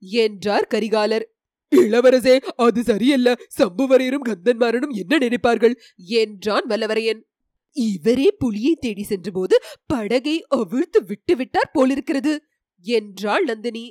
என்றார் 0.00 0.68
கரிகாலர். 0.74 1.26
இளவரசே 1.72 2.34
அது 2.56 2.82
சரியல்ல. 2.82 3.28
சம்புவரையரும் 3.58 4.26
கந்தன்மாரனும் 4.28 4.94
என்ன 4.94 5.18
நினைப்பார்கள்? 5.18 5.74
என்றான் 6.18 6.66
வல்லவரையன். 6.68 7.20
இவரே 7.76 8.28
புலியை 8.38 8.74
தேடி 8.80 9.02
சென்றபோது 9.02 9.56
படகை 9.86 10.36
அவிழ்த்து 10.48 11.04
விட்டு 11.04 11.36
விட்டார் 11.36 11.72
போலிருக்கிறது. 11.72 12.32
என்றாள் 12.84 13.44
நந்தினி. 13.44 13.84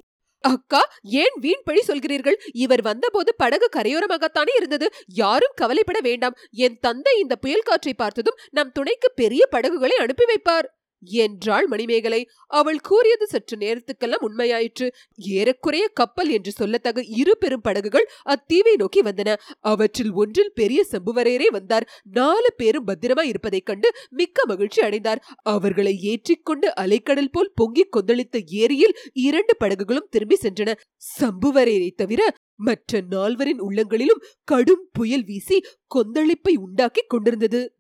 அக்கா 0.45 0.81
ஏன் 1.21 1.35
வீண் 1.41 1.63
பழி 1.63 1.81
சொல்கிறீர்கள்? 1.87 2.37
இவர் 2.53 2.81
வந்தபோது 2.81 3.31
படகு 3.35 3.67
கரையோரமாகத்தானே 3.75 4.53
இருந்தது. 4.55 4.87
யாரும் 5.15 5.55
கவலைப்பட 5.55 5.99
வேண்டாம். 5.99 6.37
என் 6.65 6.79
தந்தை 6.81 7.13
இந்த 7.19 7.35
புயல் 7.35 7.67
காற்றை 7.69 7.93
பார்த்ததும் 7.93 8.39
நம் 8.51 8.71
துணைக்கு 8.71 9.09
பெரிய 9.15 9.43
படகுகளை 9.45 9.97
அனுப்பி 9.97 10.25
வைப்பார். 10.25 10.67
என்றாள் 11.05 11.67
மணிமேகலை. 11.67 12.29
அவள் 12.47 12.79
கூறியது 12.79 13.27
சற்று 13.27 13.57
நேரத்துக்கெல்லாம் 13.57 14.21
உண்மையாயிற்று. 14.21 14.91
ஏறக்குறைய 15.17 15.87
கப்பல் 15.87 16.29
என்று 16.29 16.53
சொல்லத்தக 16.59 17.03
இரு 17.07 17.37
பெரும் 17.37 17.61
படகுகள் 17.61 18.09
அத்தீவை 18.25 18.73
நோக்கி 18.77 19.01
வந்தன. 19.01 19.35
அவற்றில் 19.59 20.11
ஒன்றில் 20.11 20.51
பெரிய 20.53 20.85
சம்புவரையரே 20.91 21.47
வந்தார். 21.47 21.89
நாலு 22.03 22.53
பேரும் 22.57 22.85
பத்திரமாய் 22.85 23.27
இருப்பதைக் 23.27 23.65
கண்டு 23.65 23.91
மிக்க 24.09 24.43
மகிழ்ச்சி 24.45 24.81
அடைந்தார். 24.81 25.23
அவர்களை 25.43 25.99
ஏற்றிக்கொண்டு 25.99 26.73
அலைக்கடல் 26.81 27.31
போல் 27.31 27.51
பொங்கிக் 27.55 27.95
கொந்தளித்த 27.95 28.45
ஏரியில் 28.47 28.97
இரண்டு 29.13 29.57
படகுகளும் 29.57 30.07
திரும்பி 30.09 30.37
சென்றன. 30.41 30.73
சம்புவரையரை 31.19 31.91
தவிர 31.95 32.33
மற்ற 32.55 33.01
நால்வரின் 33.11 33.57
உள்ளங்களிலும் 33.57 34.21
கடும் 34.43 34.89
புயல் 34.91 35.23
வீசி 35.23 35.63
கொந்தளிப்பை 35.95 36.55
உண்டாக்கிக் 36.55 37.09
கொண்டிருந்தது. 37.09 37.75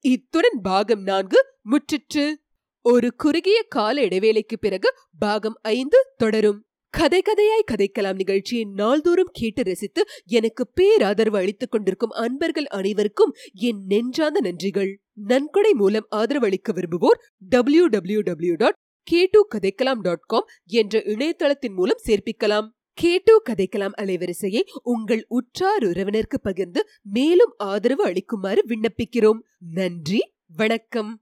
இத்துடன் 0.00 0.60
பாகம் 0.62 1.02
நான்கு 1.02 1.46
முற்றிற்று. 1.70 2.41
ஒரு 2.84 3.14
குறுகிய 3.16 3.62
கால 3.68 4.02
இடைவேளைக்கு 4.02 4.58
பிறகு 4.60 4.94
பாகம் 5.18 5.58
ஐந்து 5.62 6.06
தொடரும். 6.16 6.66
கதை 6.90 7.22
கதையாய் 7.22 7.70
கதைக்கலாம் 7.72 8.14
நிகழ்ச்சியை 8.14 8.64
நாள்தோறும் 8.64 9.28
கேட்டு 9.32 9.62
ரசித்து 9.62 10.04
எனக்கு 10.24 10.68
பேராதரவு 10.68 11.38
அளித்துக் 11.38 11.70
கொண்டிருக்கும் 11.70 12.10
அன்பர்கள் 12.10 12.66
அனைவருக்கும் 12.66 13.34
என் 13.54 13.84
நெஞ்சார்ந்த 13.86 14.40
நன்றிகள். 14.40 14.96
நன்கொடை 15.12 15.72
மூலம் 15.72 16.06
ஆதரவு 16.08 16.46
அளிக்க 16.46 16.72
விரும்புவோர் 16.72 17.20
W 17.38 17.86
W 17.86 18.20
W 18.20 18.54
dot 18.54 18.74
K 19.02 19.28
two 19.30 19.46
Kathaikkalam 19.54 20.00
dot 20.00 20.20
com 20.20 20.46
என்ற 20.66 20.98
இணையதளத்தின் 20.98 21.74
மூலம் 21.74 22.00
சேர்ப்பிக்கலாம். 22.06 22.68
கேட்டு 22.92 23.42
கதைக்கலாம் 23.50 23.92
அலைவரிசையை 23.98 24.60
உங்கள் 24.82 25.24
உற்றார் 25.28 25.84
உறவினருக்கு 25.84 26.40
பகிர்ந்து 26.42 26.88
மேலும் 27.02 27.54
ஆதரவு 27.56 28.04
அளிக்குமாறு 28.04 28.64
விண்ணப்பிக்கிறோம். 28.68 29.38
நன்றி 29.72 30.32
வணக்கம். 30.56 31.21